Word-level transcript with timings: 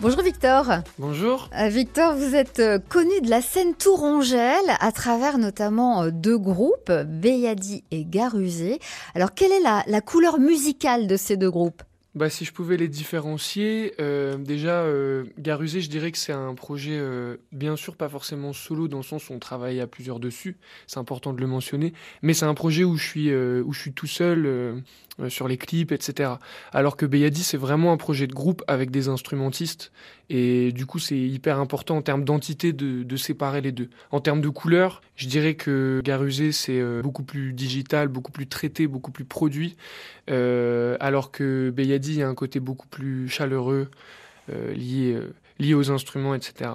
Bonjour 0.00 0.22
Victor. 0.22 0.66
Bonjour. 0.98 1.50
Euh, 1.58 1.68
Victor, 1.68 2.14
vous 2.14 2.34
êtes 2.34 2.58
euh, 2.58 2.78
connu 2.78 3.20
de 3.20 3.28
la 3.28 3.42
scène 3.42 3.74
tourangelle 3.74 4.54
à 4.80 4.92
travers 4.92 5.36
notamment 5.36 6.04
euh, 6.04 6.10
deux 6.10 6.38
groupes, 6.38 6.90
Béyadi 6.90 7.84
et 7.90 8.06
Garusé. 8.06 8.78
Alors 9.14 9.34
quelle 9.34 9.52
est 9.52 9.60
la, 9.60 9.84
la 9.86 10.00
couleur 10.00 10.38
musicale 10.38 11.06
de 11.06 11.18
ces 11.18 11.36
deux 11.36 11.50
groupes? 11.50 11.82
Bah, 12.16 12.28
si 12.28 12.44
je 12.44 12.52
pouvais 12.52 12.76
les 12.76 12.88
différencier, 12.88 13.94
euh, 14.00 14.36
déjà, 14.36 14.82
euh, 14.82 15.26
Garusé, 15.38 15.80
je 15.80 15.88
dirais 15.88 16.10
que 16.10 16.18
c'est 16.18 16.32
un 16.32 16.56
projet, 16.56 16.98
euh, 16.98 17.36
bien 17.52 17.76
sûr, 17.76 17.94
pas 17.94 18.08
forcément 18.08 18.52
solo, 18.52 18.88
dans 18.88 18.96
le 18.96 19.04
sens 19.04 19.30
où 19.30 19.32
on 19.32 19.38
travaille 19.38 19.80
à 19.80 19.86
plusieurs 19.86 20.18
dessus, 20.18 20.56
c'est 20.88 20.98
important 20.98 21.32
de 21.32 21.40
le 21.40 21.46
mentionner, 21.46 21.92
mais 22.22 22.34
c'est 22.34 22.46
un 22.46 22.54
projet 22.54 22.82
où 22.82 22.96
je 22.96 23.06
suis, 23.06 23.30
euh, 23.30 23.62
où 23.64 23.72
je 23.72 23.80
suis 23.80 23.92
tout 23.92 24.08
seul 24.08 24.82
sur 25.28 25.48
les 25.48 25.58
clips, 25.58 25.92
etc. 25.92 26.32
Alors 26.72 26.96
que 26.96 27.04
Beyadi, 27.04 27.42
c'est 27.42 27.58
vraiment 27.58 27.92
un 27.92 27.98
projet 27.98 28.26
de 28.26 28.32
groupe 28.32 28.62
avec 28.66 28.90
des 28.90 29.08
instrumentistes, 29.08 29.92
et 30.30 30.72
du 30.72 30.86
coup, 30.86 30.98
c'est 30.98 31.18
hyper 31.18 31.58
important 31.58 31.98
en 31.98 32.02
termes 32.02 32.24
d'entité 32.24 32.72
de, 32.72 33.02
de 33.02 33.16
séparer 33.16 33.60
les 33.60 33.72
deux. 33.72 33.90
En 34.12 34.20
termes 34.20 34.40
de 34.40 34.48
couleur, 34.48 35.02
je 35.16 35.26
dirais 35.26 35.54
que 35.54 36.00
Garusé, 36.04 36.52
c'est 36.52 36.80
beaucoup 37.02 37.24
plus 37.24 37.52
digital, 37.52 38.08
beaucoup 38.08 38.32
plus 38.32 38.46
traité, 38.46 38.86
beaucoup 38.86 39.10
plus 39.10 39.26
produit, 39.26 39.76
alors 40.28 41.30
que 41.32 41.70
Beyadi, 41.70 41.99
il 42.08 42.18
y 42.18 42.22
a 42.22 42.28
un 42.28 42.34
côté 42.34 42.60
beaucoup 42.60 42.88
plus 42.88 43.28
chaleureux, 43.28 43.90
euh, 44.50 44.74
euh, 44.74 45.30
lié 45.58 45.74
aux 45.74 45.90
instruments, 45.90 46.34
etc. 46.34 46.70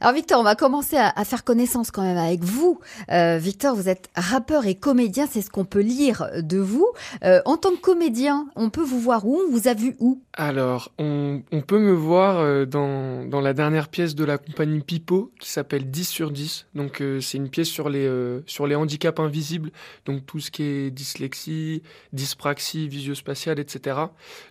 Alors 0.00 0.14
Victor, 0.14 0.40
on 0.40 0.44
va 0.44 0.54
commencer 0.54 0.96
à, 0.96 1.24
faire 1.24 1.44
connaissance 1.44 1.90
quand 1.90 2.02
même 2.02 2.16
avec 2.16 2.42
vous. 2.42 2.78
Euh, 3.10 3.38
Victor, 3.38 3.74
vous 3.74 3.88
êtes 3.88 4.08
rappeur 4.14 4.66
et 4.66 4.74
comédien, 4.74 5.26
c'est 5.30 5.42
ce 5.42 5.50
qu'on 5.50 5.64
peut 5.64 5.80
lire 5.80 6.28
de 6.36 6.58
vous. 6.58 6.88
Euh, 7.24 7.40
en 7.44 7.56
tant 7.56 7.70
que 7.70 7.80
comédien, 7.80 8.48
on 8.56 8.70
peut 8.70 8.82
vous 8.82 9.00
voir 9.00 9.26
où? 9.26 9.40
On 9.46 9.50
vous 9.50 9.68
a 9.68 9.74
vu 9.74 9.96
où? 9.98 10.22
Alors, 10.34 10.92
on, 10.98 11.42
peut 11.66 11.78
me 11.78 11.92
voir 11.92 12.38
euh, 12.38 12.66
dans, 12.66 13.24
dans 13.24 13.40
la 13.40 13.54
dernière 13.54 13.88
pièce 13.88 14.14
de 14.14 14.24
la 14.24 14.38
compagnie 14.38 14.80
Pipo 14.80 15.32
qui 15.40 15.50
s'appelle 15.50 15.90
10 15.90 16.04
sur 16.04 16.30
10. 16.30 16.66
Donc, 16.74 17.02
c'est 17.20 17.38
une 17.38 17.48
pièce 17.48 17.68
sur 17.68 17.88
les, 17.88 18.08
sur 18.46 18.66
les 18.66 18.74
handicaps 18.74 19.18
invisibles, 19.18 19.70
donc 20.04 20.26
tout 20.26 20.40
ce 20.40 20.50
qui 20.50 20.62
est 20.62 20.90
dyslexie, 20.90 21.82
dyspraxie, 22.12 22.88
visio-spatiale, 22.88 23.58
etc. 23.58 23.98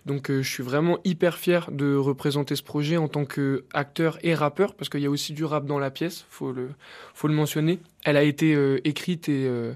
Donc, 0.04 0.30
je 0.30 0.48
suis 0.48 0.62
vraiment 0.62 0.98
hyper 1.04 1.36
fier 1.36 1.70
de 1.70 1.96
représenter 1.96 2.56
ce 2.56 2.62
projet 2.62 2.96
en 2.96 3.08
tant 3.08 3.24
qu'acteur 3.24 4.18
et 4.22 4.34
rappeur, 4.34 4.74
parce 4.74 4.88
qu'il 4.88 5.05
y 5.06 5.08
a 5.08 5.10
aussi 5.10 5.32
du 5.32 5.44
rap 5.44 5.66
dans 5.66 5.78
la 5.78 5.90
pièce, 5.90 6.24
faut 6.28 6.52
le, 6.52 6.70
faut 7.14 7.28
le 7.28 7.34
mentionner. 7.34 7.78
Elle 8.04 8.16
a 8.16 8.22
été 8.22 8.54
euh, 8.54 8.80
écrite 8.84 9.28
et, 9.28 9.46
euh, 9.46 9.72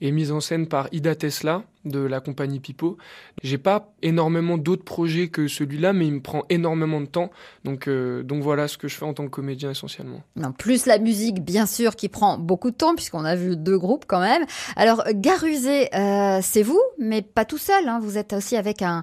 et 0.00 0.12
mise 0.12 0.30
en 0.32 0.40
scène 0.40 0.66
par 0.66 0.88
Ida 0.92 1.14
Tesla 1.14 1.64
de 1.84 2.00
la 2.00 2.20
compagnie 2.20 2.60
Pipo. 2.60 2.96
J'ai 3.42 3.58
pas 3.58 3.92
énormément 4.02 4.58
d'autres 4.58 4.84
projets 4.84 5.28
que 5.28 5.48
celui-là, 5.48 5.92
mais 5.92 6.06
il 6.06 6.14
me 6.14 6.20
prend 6.20 6.44
énormément 6.48 7.00
de 7.00 7.06
temps. 7.06 7.30
Donc, 7.64 7.88
euh, 7.88 8.22
voilà 8.40 8.66
ce 8.68 8.78
que 8.78 8.88
je 8.88 8.96
fais 8.96 9.04
en 9.04 9.14
tant 9.14 9.24
que 9.24 9.30
comédien 9.30 9.70
essentiellement. 9.70 10.22
Non, 10.36 10.52
plus 10.52 10.86
la 10.86 10.98
musique, 10.98 11.44
bien 11.44 11.66
sûr, 11.66 11.96
qui 11.96 12.08
prend 12.08 12.38
beaucoup 12.38 12.70
de 12.70 12.76
temps, 12.76 12.94
puisqu'on 12.94 13.24
a 13.24 13.36
vu 13.36 13.56
deux 13.56 13.78
groupes 13.78 14.04
quand 14.06 14.20
même. 14.20 14.44
Alors, 14.76 15.04
Garusé, 15.14 15.94
euh, 15.94 16.40
c'est 16.42 16.62
vous, 16.62 16.80
mais 16.98 17.22
pas 17.22 17.44
tout 17.44 17.58
seul. 17.58 17.88
Hein. 17.88 18.00
Vous 18.02 18.18
êtes 18.18 18.32
aussi 18.32 18.56
avec 18.56 18.82
un 18.82 19.02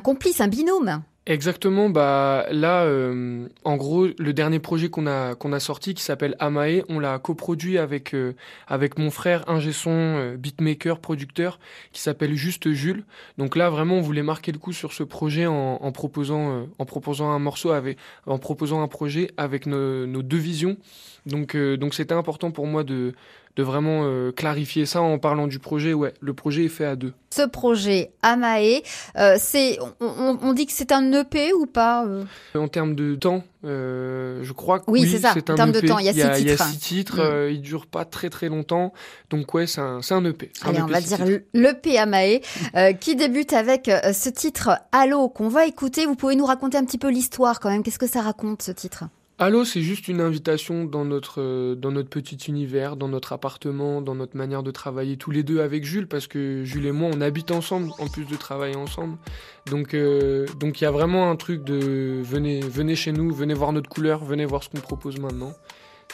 complice, 0.00 0.40
un 0.40 0.48
binôme. 0.48 1.02
Exactement, 1.26 1.88
bah 1.88 2.44
là, 2.50 2.84
euh, 2.84 3.48
en 3.64 3.76
gros, 3.78 4.08
le 4.18 4.32
dernier 4.34 4.58
projet 4.58 4.90
qu'on 4.90 5.06
a 5.06 5.34
qu'on 5.34 5.54
a 5.54 5.60
sorti 5.60 5.94
qui 5.94 6.02
s'appelle 6.02 6.36
Amae, 6.38 6.82
on 6.90 6.98
l'a 6.98 7.18
coproduit 7.18 7.78
avec 7.78 8.12
euh, 8.12 8.34
avec 8.68 8.98
mon 8.98 9.10
frère 9.10 9.48
ingé 9.48 9.72
son, 9.72 9.90
euh, 9.90 10.36
beatmaker, 10.36 10.98
producteur, 11.00 11.58
qui 11.92 12.02
s'appelle 12.02 12.34
Juste 12.34 12.70
Jules. 12.72 13.04
Donc 13.38 13.56
là, 13.56 13.70
vraiment, 13.70 13.94
on 13.94 14.00
voulait 14.02 14.22
marquer 14.22 14.52
le 14.52 14.58
coup 14.58 14.74
sur 14.74 14.92
ce 14.92 15.02
projet 15.02 15.46
en, 15.46 15.76
en 15.80 15.92
proposant 15.92 16.50
euh, 16.60 16.64
en 16.78 16.84
proposant 16.84 17.30
un 17.30 17.38
morceau 17.38 17.70
avec 17.70 17.96
en 18.26 18.36
proposant 18.36 18.82
un 18.82 18.88
projet 18.88 19.30
avec 19.38 19.64
nos, 19.64 20.06
nos 20.06 20.22
deux 20.22 20.36
visions. 20.36 20.76
Donc 21.24 21.54
euh, 21.54 21.78
donc 21.78 21.94
c'était 21.94 22.12
important 22.12 22.50
pour 22.50 22.66
moi 22.66 22.84
de 22.84 23.14
de 23.56 23.62
vraiment 23.62 24.02
euh, 24.04 24.32
clarifier 24.32 24.84
ça 24.84 25.00
en 25.00 25.18
parlant 25.18 25.46
du 25.46 25.58
projet. 25.60 25.94
Ouais, 25.94 26.12
le 26.20 26.34
projet 26.34 26.64
est 26.64 26.68
fait 26.68 26.84
à 26.84 26.96
deux. 26.96 27.12
Ce 27.30 27.42
projet 27.42 28.10
Amae, 28.22 28.82
euh, 29.16 29.36
c'est, 29.38 29.78
on, 30.00 30.52
dit 30.52 30.66
que 30.66 30.72
c'est 30.72 30.90
un 30.92 31.12
EP 31.12 31.52
ou 31.52 31.66
pas 31.66 32.04
euh 32.04 32.24
En 32.56 32.68
termes 32.68 32.94
de 32.94 33.14
temps, 33.16 33.42
euh, 33.64 34.40
je 34.42 34.52
crois 34.52 34.78
que 34.80 34.84
Oui, 34.88 35.02
oui, 35.02 35.08
c'est 35.10 35.18
ça, 35.20 35.32
c'est 35.34 35.50
un 35.50 35.54
en 35.54 35.56
termes 35.56 35.72
de 35.72 35.78
EP. 35.78 35.86
temps, 35.88 35.98
il 35.98 36.06
y 36.06 36.08
a 36.08 36.12
six 36.12 36.18
Il 36.20 36.48
y 36.48 36.50
a 36.50 36.54
titres. 36.54 36.66
six 36.68 36.78
titres, 36.78 37.16
Mm. 37.18 37.20
euh, 37.20 37.50
il 37.52 37.60
dure 37.60 37.86
pas 37.86 38.04
très 38.04 38.28
très 38.30 38.48
longtemps. 38.48 38.92
Donc 39.30 39.52
ouais, 39.54 39.66
c'est 39.66 39.80
un, 39.80 40.00
EP. 40.24 40.50
Un 40.62 40.68
Allez, 40.70 40.82
on 40.82 40.86
EP 40.86 40.92
va 40.92 41.00
dire 41.00 41.40
l'EP 41.54 41.98
Amae, 41.98 42.40
euh, 42.76 42.92
qui 42.92 43.14
débute 43.16 43.52
avec 43.52 43.86
ce 43.88 44.28
titre 44.30 44.70
Allô 44.92 45.28
qu'on 45.28 45.48
va 45.48 45.66
écouter. 45.66 46.06
Vous 46.06 46.16
pouvez 46.16 46.34
nous 46.36 46.46
raconter 46.46 46.76
un 46.78 46.84
petit 46.84 46.98
peu 46.98 47.08
l'histoire 47.08 47.58
quand 47.60 47.70
même. 47.70 47.82
Qu'est-ce 47.82 47.98
que 48.00 48.06
ça 48.08 48.20
raconte 48.20 48.62
ce 48.62 48.72
titre? 48.72 49.04
Allô, 49.40 49.64
c'est 49.64 49.80
juste 49.80 50.06
une 50.06 50.20
invitation 50.20 50.84
dans 50.84 51.04
notre, 51.04 51.40
euh, 51.40 51.74
dans 51.74 51.90
notre 51.90 52.08
petit 52.08 52.36
univers, 52.36 52.94
dans 52.96 53.08
notre 53.08 53.32
appartement, 53.32 54.00
dans 54.00 54.14
notre 54.14 54.36
manière 54.36 54.62
de 54.62 54.70
travailler 54.70 55.16
tous 55.16 55.32
les 55.32 55.42
deux 55.42 55.60
avec 55.60 55.84
Jules, 55.84 56.06
parce 56.06 56.28
que 56.28 56.62
Jules 56.62 56.86
et 56.86 56.92
moi, 56.92 57.10
on 57.12 57.20
habite 57.20 57.50
ensemble, 57.50 57.90
en 57.98 58.06
plus 58.06 58.26
de 58.26 58.36
travailler 58.36 58.76
ensemble. 58.76 59.18
Donc, 59.66 59.92
euh, 59.94 60.46
il 60.62 60.80
y 60.80 60.84
a 60.84 60.90
vraiment 60.92 61.32
un 61.32 61.36
truc 61.36 61.64
de 61.64 62.20
venez, 62.22 62.60
venez 62.60 62.94
chez 62.94 63.10
nous, 63.10 63.34
venez 63.34 63.54
voir 63.54 63.72
notre 63.72 63.88
couleur, 63.88 64.24
venez 64.24 64.44
voir 64.44 64.62
ce 64.62 64.68
qu'on 64.68 64.80
propose 64.80 65.18
maintenant. 65.18 65.52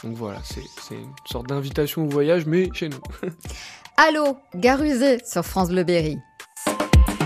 Donc 0.03 0.15
voilà, 0.15 0.39
c'est 0.43 0.63
c'est 0.81 0.95
une 0.95 1.13
sorte 1.25 1.47
d'invitation 1.47 2.05
au 2.05 2.09
voyage, 2.09 2.47
mais 2.47 2.69
chez 2.73 2.89
nous. 2.89 3.01
Allô, 3.97 4.37
Garusé 4.55 5.19
sur 5.23 5.45
France 5.45 5.69
Bleu 5.69 5.83
Berry. 5.83 6.17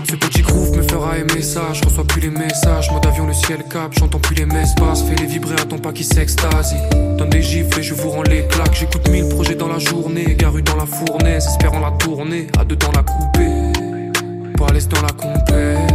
Ce 0.08 0.14
petit 0.14 0.42
groove 0.42 0.76
me 0.76 0.82
fera 0.82 1.18
aimer 1.18 1.42
ça, 1.42 1.72
je 1.72 1.82
reçois 1.82 2.04
plus 2.04 2.20
les 2.20 2.30
messages, 2.30 2.92
mode 2.92 3.04
avion 3.06 3.26
le 3.26 3.32
ciel 3.32 3.64
cap, 3.68 3.92
j'entends 3.98 4.20
plus 4.20 4.36
les 4.36 4.46
messes 4.46 4.72
fais 5.08 5.16
les 5.16 5.26
vibrer, 5.26 5.54
attends 5.54 5.78
pas 5.78 5.92
qui 5.92 6.04
s'extasie. 6.04 6.76
Donne 7.18 7.30
des 7.30 7.42
gifles 7.42 7.80
et 7.80 7.82
je 7.82 7.92
vous 7.92 8.10
rends 8.10 8.22
les 8.22 8.46
claques, 8.46 8.74
j'écoute 8.74 9.08
mille 9.08 9.28
projets 9.28 9.56
dans 9.56 9.66
la 9.66 9.80
journée, 9.80 10.36
garu 10.38 10.62
dans 10.62 10.76
la 10.76 10.86
fournaise, 10.86 11.46
espérant 11.46 11.80
la 11.80 11.90
tourner, 11.90 12.46
à 12.56 12.64
deux 12.64 12.76
temps 12.76 12.92
la 12.94 13.02
couper, 13.02 14.52
pour 14.56 14.68
aller 14.68 14.80
dans 14.82 15.02
la 15.02 15.12
compète. 15.12 15.92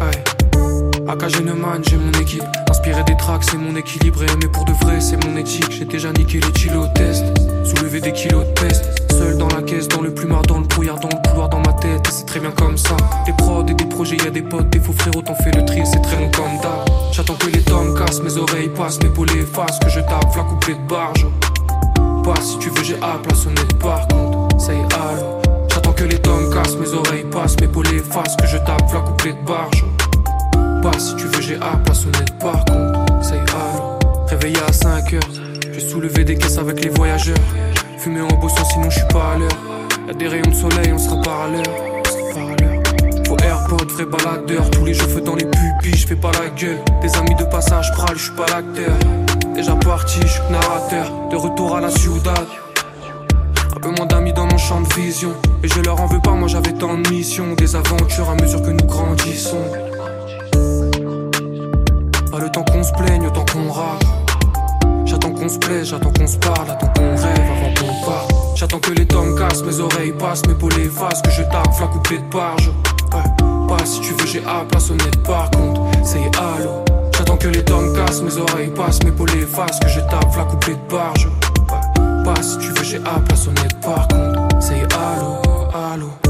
Ouais. 0.00 1.06
AK 1.06 1.28
Geneman, 1.28 1.82
j'ai 1.86 1.98
mon 1.98 2.12
équipe, 2.12 2.44
inspiré 2.70 3.04
des 3.04 3.16
tracks, 3.18 3.44
c'est 3.44 3.58
mon 3.58 3.76
équilibre, 3.76 4.22
et 4.22 4.32
aimer 4.32 4.48
pour 4.50 4.64
de 4.64 4.72
vrai, 4.72 5.02
c'est 5.02 5.22
mon 5.26 5.36
éthique, 5.36 5.70
j'ai 5.70 5.84
déjà 5.84 6.12
niqué 6.12 6.40
les 6.40 6.52
kilos 6.52 6.88
test, 6.94 7.24
soulevé 7.62 8.00
des 8.00 8.12
kilos 8.12 8.46
de 8.46 8.52
peste, 8.60 8.86
seul 9.10 9.36
dans 9.36 9.48
la 9.48 9.60
caisse, 9.60 9.86
dans 9.86 10.00
le 10.00 10.14
plumard, 10.14 10.42
dans 10.42 10.60
le 10.60 10.66
brouillard, 10.66 10.98
dans 10.98 11.10
le 11.10 11.25
projets, 14.06 14.24
y 14.24 14.26
a 14.26 14.30
des 14.30 14.42
potes, 14.42 14.70
des 14.70 14.80
faux 14.80 14.92
frérots, 14.92 15.22
t'en 15.22 15.34
fais 15.34 15.50
le 15.50 15.64
tri, 15.64 15.82
c'est 15.84 16.00
très 16.00 16.16
long 16.16 16.30
comme 16.30 16.60
d'hab. 16.62 17.12
J'attends 17.12 17.34
que 17.34 17.46
les 17.46 17.62
tomes 17.62 17.98
cassent, 17.98 18.20
mes 18.20 18.36
oreilles 18.36 18.68
passent, 18.68 19.02
mes 19.02 19.08
poulets 19.08 19.40
effacent, 19.40 19.78
que 19.78 19.88
je 19.88 20.00
tape, 20.00 20.36
la 20.36 20.74
de 20.74 20.88
barge. 20.88 21.26
Passe 22.24 22.50
si 22.50 22.58
tu 22.58 22.70
veux, 22.70 22.84
j'ai 22.84 22.96
à 22.96 23.34
sonnette 23.34 23.78
par 23.78 24.06
contre, 24.08 24.60
say 24.60 24.74
allô. 24.74 25.40
J'attends 25.72 25.92
que 25.92 26.04
les 26.04 26.18
tomes 26.18 26.52
cassent, 26.52 26.76
mes 26.76 26.92
oreilles 26.92 27.26
passent, 27.30 27.56
mes 27.60 27.68
poulets 27.68 27.96
effacent, 27.96 28.36
que 28.36 28.46
je 28.46 28.58
tape, 28.58 28.92
la 28.92 29.32
de 29.32 29.46
barge. 29.46 29.84
Passe 30.82 31.10
si 31.10 31.16
tu 31.16 31.26
veux, 31.26 31.40
j'ai 31.40 31.56
à 31.56 31.94
sonnette 31.94 32.38
par 32.38 32.64
contre, 32.64 33.24
say 33.24 33.38
allô. 33.38 33.98
Réveillé 34.28 34.58
à 34.68 34.72
5 34.72 35.14
heures, 35.14 35.20
j'ai 35.72 35.80
soulevé 35.80 36.24
des 36.24 36.36
caisses 36.36 36.58
avec 36.58 36.84
les 36.84 36.90
voyageurs. 36.90 37.36
Fumé 37.98 38.20
en 38.20 38.36
bossant, 38.38 38.64
sinon 38.64 38.90
je 38.90 38.98
suis 38.98 39.08
pas 39.08 39.32
à 39.34 39.38
l'heure. 39.38 39.48
Y'a 40.08 40.14
des 40.14 40.28
rayons 40.28 40.50
de 40.50 40.54
soleil, 40.54 40.92
on 40.92 40.98
sera 40.98 41.20
pas 41.22 41.44
à 41.44 41.48
l'heure. 41.48 41.95
AirPod, 43.66 43.90
vrai 43.90 44.04
baladeur. 44.04 44.70
Tous 44.70 44.84
les 44.84 44.94
cheveux 44.94 45.20
dans 45.20 45.34
les 45.34 45.44
pupilles, 45.44 45.96
je 45.96 46.06
fais 46.06 46.16
pas 46.16 46.30
la 46.32 46.48
gueule. 46.50 46.78
Des 47.02 47.16
amis 47.16 47.34
de 47.34 47.44
passage, 47.44 47.90
pral, 47.92 48.16
je 48.16 48.24
suis 48.24 48.32
pas 48.32 48.46
l'acteur. 48.46 48.94
Déjà 49.54 49.74
parti, 49.74 50.20
je 50.22 50.26
suis 50.26 50.42
narrateur. 50.50 51.10
De 51.30 51.36
retour 51.36 51.76
à 51.76 51.80
la 51.80 51.90
ciudad. 51.90 52.46
Un 53.74 53.80
peu 53.80 53.90
moins 53.90 54.06
d'amis 54.06 54.32
dans 54.32 54.46
mon 54.46 54.58
champ 54.58 54.80
de 54.80 54.92
vision. 54.94 55.32
Et 55.62 55.68
je 55.68 55.80
leur 55.80 56.00
en 56.00 56.06
veux 56.06 56.20
pas, 56.20 56.32
moi 56.32 56.48
j'avais 56.48 56.72
tant 56.72 56.96
de 56.96 57.08
missions. 57.08 57.54
Des 57.54 57.74
aventures 57.74 58.30
à 58.30 58.34
mesure 58.36 58.62
que 58.62 58.70
nous 58.70 58.86
grandissons. 58.86 59.64
Pas 62.30 62.38
le 62.38 62.50
temps 62.50 62.64
qu'on 62.64 62.82
se 62.82 62.92
plaigne, 62.92 63.26
autant 63.26 63.44
qu'on 63.52 63.70
rate. 63.72 64.04
J'attends 65.04 65.32
qu'on 65.32 65.48
se 65.48 65.58
plaise, 65.58 65.88
j'attends 65.88 66.12
qu'on 66.12 66.26
se 66.26 66.36
parle, 66.36 66.70
attends 66.70 66.92
qu'on 66.96 67.16
rêve 67.16 67.50
avant 67.50 67.74
qu'on 67.74 68.06
parte. 68.06 68.34
J'attends 68.54 68.78
que 68.78 68.90
les 68.92 69.06
tomes 69.06 69.38
cassent, 69.38 69.62
mes 69.62 69.80
oreilles 69.80 70.12
passent, 70.12 70.46
mes 70.46 70.54
poulets 70.54 70.84
effacent, 70.84 71.22
que 71.22 71.30
je 71.30 71.42
tape, 71.42 71.80
la 71.80 71.86
couplet 71.86 72.18
de 72.18 72.24
pas 72.24 72.56
si 73.86 74.00
tu 74.00 74.12
veux, 74.12 74.26
j'ai 74.26 74.44
à 74.44 74.64
la 74.72 74.80
sonnette 74.80 75.22
par 75.22 75.50
contre, 75.50 75.82
c'est 76.04 76.30
allô. 76.36 76.84
J'attends 77.16 77.36
que 77.36 77.48
les 77.48 77.64
tomes 77.64 77.94
cassent, 77.94 78.20
mes 78.20 78.36
oreilles 78.36 78.70
passent, 78.74 79.02
mes 79.04 79.12
poulets 79.12 79.38
effacent, 79.38 79.78
que 79.80 79.88
je 79.88 80.00
tape, 80.00 80.36
la 80.36 80.44
couplet 80.44 80.74
de 80.74 80.90
barge. 80.90 81.28
Pas 82.24 82.42
si 82.42 82.58
tu 82.58 82.68
veux, 82.68 82.84
j'ai 82.84 82.98
à 82.98 83.20
la 83.30 83.36
sonnette 83.36 83.80
par 83.80 84.08
contre, 84.08 84.48
c'est 84.60 84.82
allô, 84.92 85.38
allô. 85.72 86.25